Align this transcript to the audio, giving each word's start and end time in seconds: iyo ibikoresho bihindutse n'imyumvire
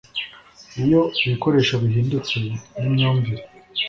iyo 0.83 1.01
ibikoresho 1.23 1.73
bihindutse 1.83 2.37
n'imyumvire 2.79 3.43